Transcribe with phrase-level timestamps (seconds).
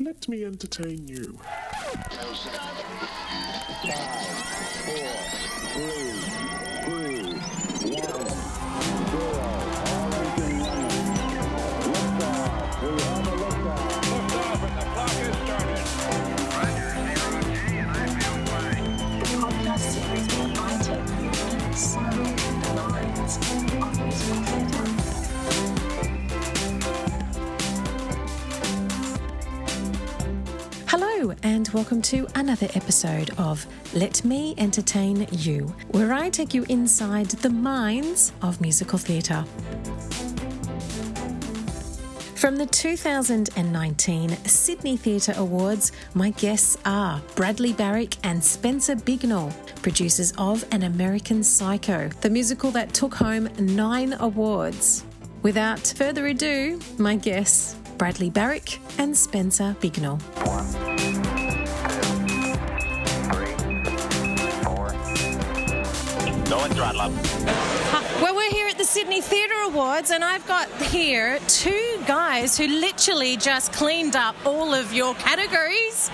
[0.00, 1.38] Let me entertain you.
[5.74, 6.69] podcast
[31.72, 37.50] welcome to another episode of Let Me Entertain You, where I take you inside the
[37.50, 39.44] minds of musical theatre.
[42.34, 50.32] From the 2019 Sydney Theatre Awards, my guests are Bradley Barrack and Spencer Bignell, producers
[50.38, 55.04] of An American Psycho, the musical that took home nine awards.
[55.42, 60.20] Without further ado, my guests, Bradley Barrack and Spencer Bignell.
[66.74, 67.12] Go and throttle up.
[68.22, 72.66] Well, we're here at the Sydney Theatre Awards, and I've got here two guys who
[72.66, 76.10] literally just cleaned up all of your categories.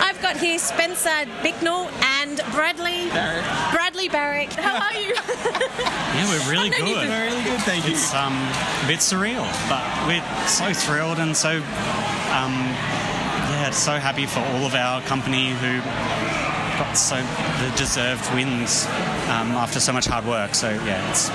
[0.00, 1.08] I've got here Spencer
[1.42, 3.72] Bignell and Bradley Barrack.
[3.72, 4.52] Bradley Barrack.
[4.52, 5.14] How are you?
[6.14, 7.08] Yeah, we're really I've known you good.
[7.08, 7.92] for- Really good, thank you.
[7.92, 11.56] It's um, a bit surreal, but we're so thrilled and so,
[12.30, 12.54] um,
[13.50, 15.80] yeah, so happy for all of our company who
[16.78, 18.86] got so the deserved wins
[19.28, 20.54] um, after so much hard work.
[20.54, 21.30] So yeah, it's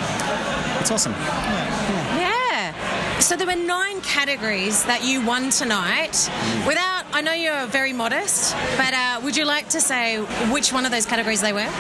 [0.82, 1.14] it's awesome.
[1.14, 3.20] yeah.
[3.20, 6.30] So there were nine categories that you won tonight.
[6.66, 10.18] Without, I know you're very modest, but uh, would you like to say
[10.52, 11.70] which one of those categories they were?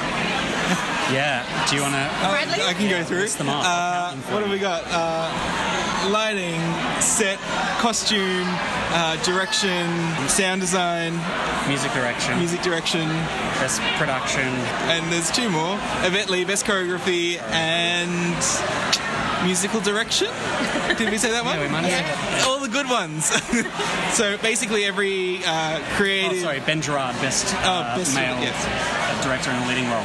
[1.09, 1.41] Yeah.
[1.67, 2.07] Do you want to?
[2.21, 2.63] Oh, Bradley?
[2.63, 3.21] I can go through.
[3.21, 3.65] List them up.
[3.65, 4.83] Uh, I'll count them for what have we got?
[4.85, 6.61] Uh, lighting,
[7.01, 7.39] set,
[7.79, 8.43] costume,
[8.91, 9.87] uh, direction,
[10.27, 11.13] sound design,
[11.67, 13.07] Music direction, music direction,
[13.59, 14.47] best production.
[14.89, 15.75] and there's two more.
[16.03, 18.09] Yvette Lee, best choreography, and
[19.45, 20.27] musical direction.
[20.97, 21.55] Did we say that one?
[21.55, 23.25] Yeah, we might have said All the good ones.
[24.15, 28.57] so basically, every uh, Oh, creative, sorry, Ben Gerrard, best, uh, best- male yes.
[29.21, 30.03] Director in a leading role.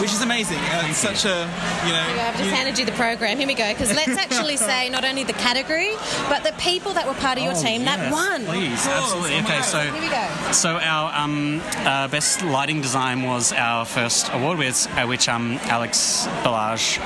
[0.00, 0.58] which is amazing.
[0.90, 1.48] It's such a
[1.86, 2.06] you know.
[2.26, 3.38] I've just you- handed you the program.
[3.38, 3.68] Here we go.
[3.72, 5.90] Because let's actually say not only the category,
[6.28, 8.44] but the people that were part of your Oh, team that won.
[8.44, 9.38] Please, course, absolutely.
[9.40, 10.52] Okay, so Here we go.
[10.52, 15.58] So our um, uh, best lighting design was our first award, with uh, which um,
[15.64, 16.98] Alex Berlage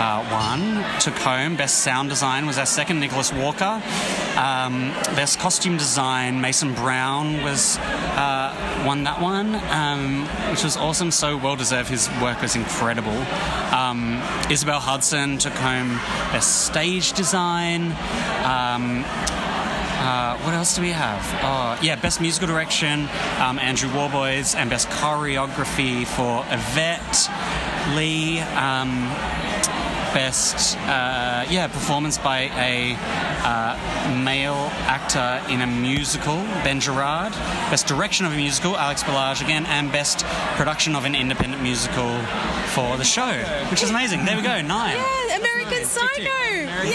[0.00, 0.84] uh, won.
[1.00, 1.56] Took home.
[1.56, 3.80] Best sound design was our second, Nicholas Walker.
[4.36, 8.43] Um, best costume design, Mason Browne was uh,
[8.84, 11.10] won that one, um, which was awesome.
[11.10, 11.88] So well deserved.
[11.88, 13.16] His work was incredible.
[13.72, 15.96] Um, Isabel Hudson took home
[16.32, 17.92] best stage design.
[18.44, 19.04] Um,
[20.04, 21.22] uh, what else do we have?
[21.42, 23.08] Oh, yeah, best musical direction,
[23.40, 27.30] um, Andrew Worboys, and best choreography for Yvette
[27.96, 28.40] Lee.
[28.40, 29.10] Um,
[30.14, 32.94] best, uh, yeah, performance by a
[33.44, 37.32] uh, male actor in a musical, Ben Gerrard.
[37.68, 40.24] Best direction of a musical, Alex Berlage again, and best
[40.56, 42.18] production of an independent musical
[42.68, 43.32] for the show,
[43.70, 44.24] which is amazing.
[44.24, 44.96] There we go, nine.
[44.96, 45.90] Yeah, American Nice.
[45.90, 46.62] Psycho.
[46.62, 46.92] American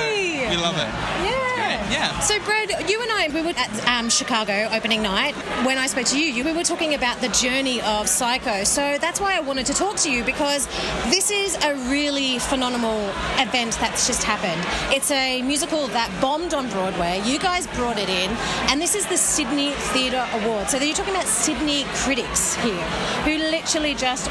[0.00, 0.48] Yay!
[0.50, 0.88] We love it.
[1.28, 1.53] Yeah.
[1.90, 2.18] Yeah.
[2.20, 5.34] So, Brad, you and I, we were at um, Chicago opening night.
[5.66, 8.64] When I spoke to you, you, we were talking about the journey of Psycho.
[8.64, 10.66] So that's why I wanted to talk to you because
[11.10, 13.08] this is a really phenomenal
[13.38, 14.60] event that's just happened.
[14.94, 17.20] It's a musical that bombed on Broadway.
[17.24, 18.30] You guys brought it in,
[18.70, 20.68] and this is the Sydney Theatre Award.
[20.70, 22.84] So you're talking about Sydney critics here,
[23.24, 24.30] who literally just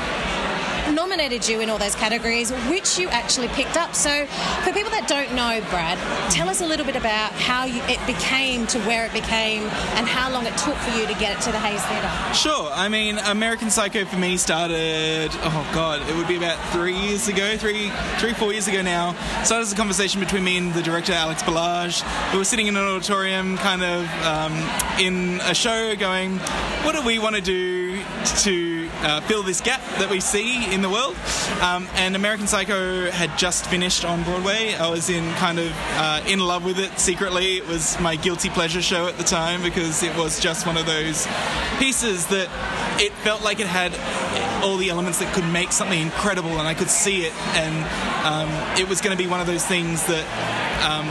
[0.92, 3.96] nominated you in all those categories, which you actually picked up.
[3.96, 4.26] So,
[4.64, 5.98] for people that don't know, Brad,
[6.32, 9.64] tell us a little bit about how you, it became to where it became
[9.96, 12.34] and how long it took for you to get it to the Hayes Theatre.
[12.34, 12.72] Sure.
[12.74, 15.30] I mean, American Psycho for me started.
[15.44, 19.14] Oh God, it would be about three years ago, three, three, four years ago now.
[19.44, 22.04] Started as a conversation between me and the director Alex Berlage.
[22.32, 24.54] We were sitting in an auditorium, kind of um,
[25.00, 26.38] in a show, going,
[26.84, 28.02] "What do we want to do
[28.44, 31.16] to uh, fill this gap that we see in the world?"
[31.62, 34.74] Um, and American Psycho had just finished on Broadway.
[34.74, 37.58] I was in kind of uh, in love with it secretly.
[37.58, 40.86] It was my guilty pleasure show at the time because it was just one of
[40.86, 41.28] those
[41.80, 42.50] pieces that
[43.02, 43.94] it felt like it had
[44.64, 47.76] all the elements that could make something incredible, and I could see it, and
[48.26, 50.26] um, it was going to be one of those things that.
[50.84, 51.10] Um,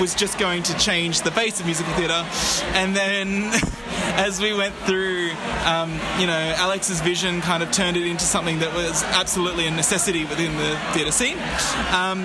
[0.00, 2.26] was just going to change the face of musical theatre,
[2.74, 3.52] and then
[4.16, 5.30] as we went through,
[5.64, 9.70] um, you know, Alex's vision kind of turned it into something that was absolutely a
[9.70, 11.38] necessity within the theatre scene.
[11.92, 12.24] Um,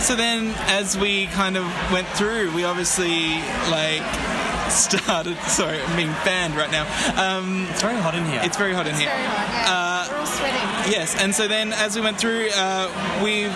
[0.00, 3.40] so then, as we kind of went through, we obviously
[3.70, 4.02] like
[4.70, 5.36] started.
[5.48, 6.84] Sorry, I'm being banned right now.
[7.20, 8.40] Um, It's very hot in here.
[8.42, 9.10] it's very hot in here.
[9.12, 10.92] Uh, We're all sweating.
[10.92, 12.88] Yes, and so then as we went through, uh,
[13.22, 13.52] we've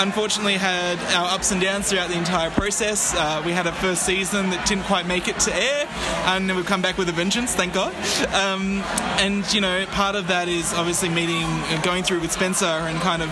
[0.00, 3.14] unfortunately had our ups and downs throughout the entire process.
[3.14, 5.86] Uh, we had a first season that didn't quite make it to air,
[6.26, 7.94] and then we've come back with a vengeance, thank God.
[8.34, 8.82] Um,
[9.20, 12.98] and, you know, part of that is obviously meeting, and going through with Spencer and
[13.00, 13.30] kind of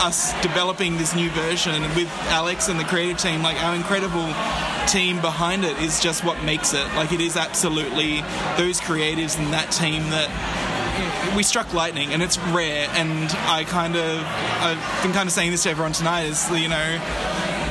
[0.00, 4.26] us developing this new version with Alex and the creative team, like our incredible
[4.86, 6.84] team behind it is just what makes it.
[6.94, 8.20] Like it is absolutely
[8.56, 10.28] those creatives and that team that
[11.36, 14.24] we struck lightning and it's rare and I kind of
[14.60, 17.00] I've been kind of saying this to everyone tonight is you know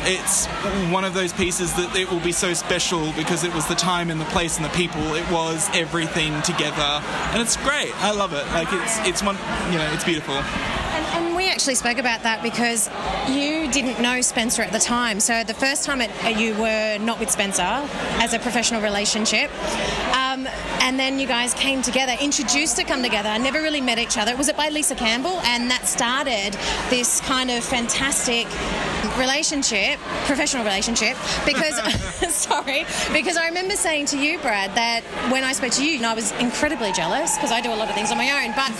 [0.03, 0.47] it's
[0.91, 4.09] one of those pieces that it will be so special because it was the time
[4.09, 7.93] and the place and the people it was everything together and it's great.
[8.03, 8.45] I love it.
[8.47, 9.35] Like it's it's one
[9.71, 10.35] you know it's beautiful.
[10.35, 12.89] And, and we actually spoke about that because
[13.29, 15.19] you didn't know Spencer at the time.
[15.19, 19.51] So the first time it, you were not with Spencer as a professional relationship,
[20.09, 20.47] um,
[20.81, 24.17] and then you guys came together, introduced to come together, I never really met each
[24.17, 24.31] other.
[24.31, 25.39] It was it by Lisa Campbell?
[25.41, 26.57] And that started
[26.89, 28.47] this kind of fantastic
[29.17, 31.17] relationship, professional relationship.
[31.45, 31.79] Because
[32.29, 36.05] sorry, because I remember saying to you, Brad, that when I spoke to you, and
[36.05, 38.71] I was incredibly jealous because I do a lot of things on my own, but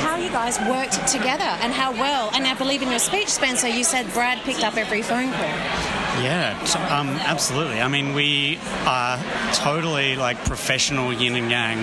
[0.00, 2.30] how you guys worked together and how well.
[2.34, 6.05] And I believe in your speech, Spencer, you said Brad picked up every phone call.
[6.22, 6.58] Yeah,
[6.90, 7.80] um, absolutely.
[7.80, 9.22] I mean, we are
[9.52, 11.78] totally like professional yin and yang.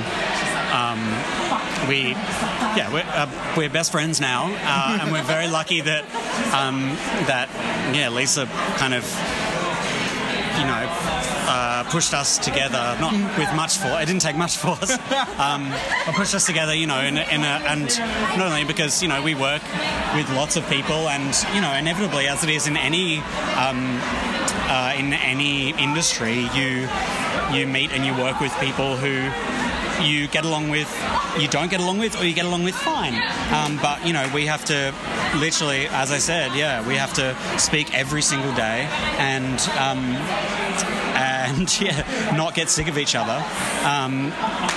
[0.73, 0.99] Um,
[1.87, 2.11] we,
[2.75, 6.03] yeah, we're, uh, we're best friends now, uh, and we're very lucky that
[6.53, 6.95] um,
[7.27, 7.47] that
[7.93, 8.47] yeah, Lisa
[8.77, 9.03] kind of
[10.57, 11.12] you know
[11.83, 14.01] uh, pushed us together, not with much force.
[14.01, 14.91] It didn't take much force,
[15.37, 15.71] um,
[16.05, 16.73] but pushed us together.
[16.75, 17.87] You know, in a, in a, and
[18.37, 19.61] not only because you know we work
[20.15, 23.17] with lots of people, and you know, inevitably, as it is in any
[23.57, 23.99] um,
[24.69, 26.87] uh, in any industry, you
[27.53, 29.29] you meet and you work with people who
[30.03, 30.89] you get along with,
[31.39, 33.13] you don't get along with, or you get along with fine.
[33.53, 34.93] Um, but you know, we have to
[35.37, 38.87] literally, as I said, yeah, we have to speak every single day
[39.17, 39.59] and.
[39.79, 41.02] Um,
[41.43, 43.43] and yeah, not get sick of each other,
[43.85, 44.31] um,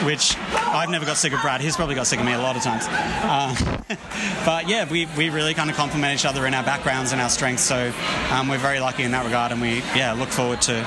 [0.04, 1.60] which I've never got sick of Brad.
[1.60, 2.86] He's probably got sick of me a lot of times.
[3.22, 3.84] Um,
[4.44, 7.29] but yeah, we, we really kind of complement each other in our backgrounds and our
[7.29, 7.62] strengths.
[7.62, 7.93] So
[8.33, 10.85] um, we're very lucky in that regard, and we yeah look forward to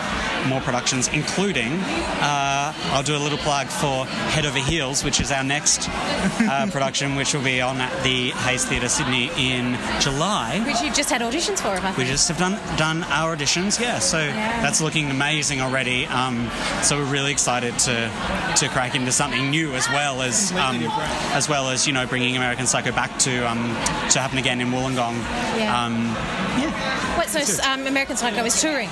[0.47, 1.73] more productions, including
[2.19, 6.67] uh, I'll do a little plug for Head Over Heels, which is our next uh,
[6.71, 10.61] production, which will be on at the Hayes Theatre Sydney in July.
[10.65, 11.97] Which you've just had auditions for, I think.
[11.97, 13.99] We just have done done our auditions, yeah.
[13.99, 16.05] So that's looking amazing already.
[16.07, 16.49] Um,
[16.83, 18.11] so we're really excited to
[18.57, 20.81] to crack into something new as well as um,
[21.31, 23.63] as well as you know bringing American Psycho back to um,
[24.11, 25.15] to happen again in Wollongong.
[25.57, 25.85] Yeah.
[25.85, 26.15] Um,
[27.17, 28.89] Wait, so um, American Psycho is touring.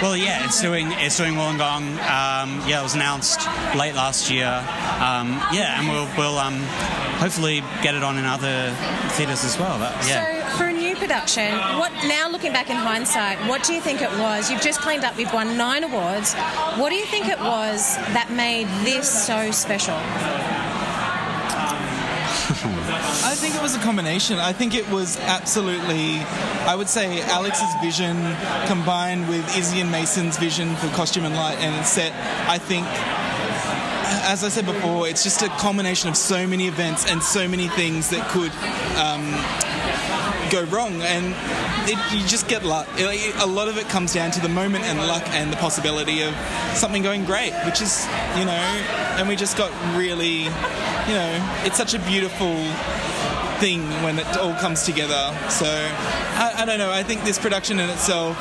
[0.00, 1.92] well, yeah, it's doing it's doing Wollongong.
[1.98, 3.46] Um, yeah, it was announced
[3.76, 4.46] late last year.
[4.46, 6.58] Um, yeah, and we'll we'll um,
[7.20, 8.74] hopefully get it on in other
[9.10, 9.78] theatres as well.
[9.78, 10.50] But, yeah.
[10.50, 14.00] So for a new production, what now looking back in hindsight, what do you think
[14.00, 14.50] it was?
[14.50, 16.34] You've just cleaned up, you've won nine awards.
[16.78, 19.98] What do you think it was that made this so special?
[23.22, 24.38] I think it was a combination.
[24.38, 26.18] I think it was absolutely,
[26.66, 28.16] I would say, Alex's vision
[28.66, 32.12] combined with Izzy and Mason's vision for costume and light and set.
[32.48, 32.86] I think,
[34.26, 37.68] as I said before, it's just a combination of so many events and so many
[37.68, 38.52] things that could
[38.96, 39.22] um,
[40.50, 41.34] go wrong, and
[41.88, 42.88] it, you just get luck.
[42.96, 46.22] It- a lot of it comes down to the moment and luck and the possibility
[46.22, 46.34] of
[46.74, 48.06] something going great, which is,
[48.38, 48.64] you know,
[49.18, 52.54] and we just got really, you know, it's such a beautiful
[53.60, 55.36] thing when it all comes together.
[55.50, 56.90] So I, I don't know.
[56.90, 58.36] I think this production in itself,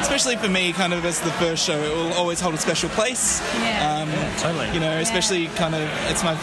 [0.00, 2.88] especially for me, kind of as the first show, it will always hold a special
[2.88, 3.40] place.
[3.60, 4.02] Yeah.
[4.02, 4.70] Um, totally.
[4.72, 6.34] You know, especially kind of it's my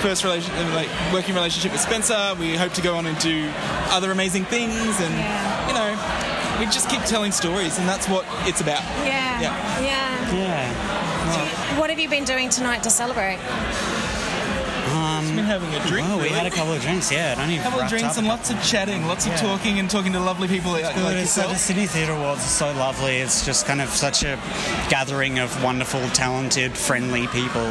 [0.00, 2.34] first relation, like working relationship with Spencer.
[2.40, 3.50] We hope to go on and do
[3.90, 5.14] other amazing things, and
[5.68, 5.92] you know,
[6.58, 8.82] we just keep telling stories, and that's what it's about.
[9.04, 9.40] Yeah.
[9.40, 9.80] Yeah.
[9.82, 10.34] Yeah.
[10.34, 11.78] yeah.
[11.78, 13.38] What have you been doing tonight to celebrate?
[15.24, 16.06] Been having a drink.
[16.08, 16.34] Oh, we really.
[16.36, 17.10] had a couple of drinks.
[17.10, 19.38] Yeah, it only couple of drinks and lots of chatting, lots of Yeah.
[19.38, 21.02] talking and talking to lovely people like, Good.
[21.04, 21.54] like It's so the.
[21.56, 23.16] Sydney Theatre Awards is so lovely.
[23.16, 24.36] It's just kind of such a
[24.88, 27.66] gathering of wonderful, talented, friendly people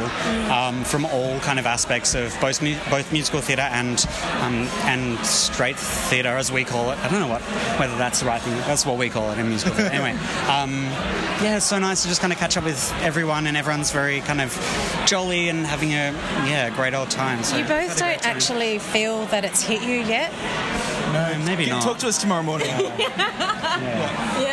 [0.50, 4.04] um, from all kind of aspects of both mu- both musical theatre and
[4.42, 6.98] um, and straight theatre, as we call it.
[6.98, 7.42] I don't know what
[7.78, 8.54] whether that's the right thing.
[8.66, 9.94] That's what we call it in musical theatre.
[9.94, 10.12] anyway,
[10.48, 10.82] um,
[11.42, 14.20] yeah, it's so nice to just kind of catch up with everyone, and everyone's very
[14.20, 14.52] kind of
[15.06, 16.12] jolly and having a
[16.46, 17.35] yeah great old time.
[17.42, 20.32] So You both don't actually feel that it's hit you yet.
[21.12, 21.82] No, maybe not.
[21.82, 22.68] Talk to us tomorrow morning.
[23.76, 24.40] Yeah.
[24.40, 24.45] Yeah.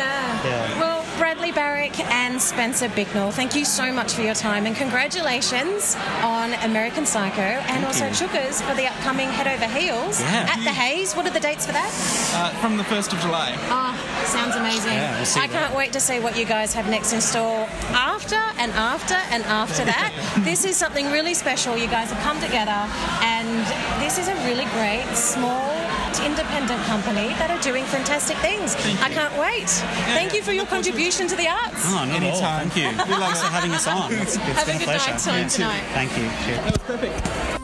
[1.54, 7.06] Barrack and Spencer Bignell, thank you so much for your time and congratulations on American
[7.06, 8.12] Psycho and also you.
[8.12, 10.48] Chookers for the upcoming Head Over Heels Yeah.
[10.50, 11.14] at the Hayes.
[11.14, 11.90] What are the dates for that?
[12.34, 13.54] Uh, from the 1st of July.
[13.70, 13.94] Oh,
[14.26, 14.92] sounds amazing.
[14.92, 18.36] Yeah, we'll I can't wait to see what you guys have next in store after
[18.58, 20.12] and after and after that.
[20.40, 21.76] this is something really special.
[21.76, 22.80] You guys have come together,
[23.22, 23.48] and
[24.02, 25.70] this is a really great, small,
[26.20, 28.74] independent company that are doing fantastic things.
[29.02, 29.68] I can't wait.
[30.14, 31.82] Thank you for your contribution to the arts.
[31.86, 32.28] Oh, not at all.
[32.28, 32.70] Anytime.
[32.70, 33.04] Thank you.
[33.16, 34.12] Thanks for having us on.
[34.12, 35.10] It's, it's Have been a good pleasure.
[35.10, 35.82] night time tonight.
[35.92, 36.24] Thank you.
[36.44, 36.64] Cheers.
[36.64, 37.60] That was perfect.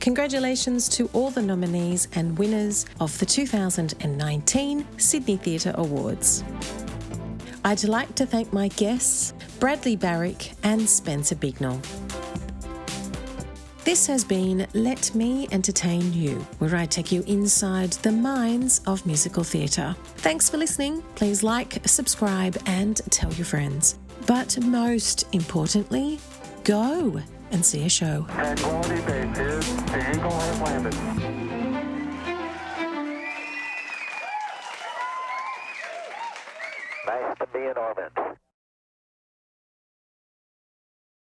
[0.00, 6.44] Congratulations to all the nominees and winners of the 2019 Sydney Theatre Awards.
[7.64, 11.80] I'd like to thank my guests, Bradley Barrack and Spencer Bignell.
[13.86, 19.06] This has been Let Me Entertain You, where I take you inside the minds of
[19.06, 19.94] musical theatre.
[20.16, 21.02] Thanks for listening.
[21.14, 23.96] Please like, subscribe, and tell your friends.
[24.26, 26.18] But most importantly,
[26.64, 28.26] go and see a show.
[28.28, 29.68] Tranquility Base.
[29.68, 31.25] The Eagle has landed.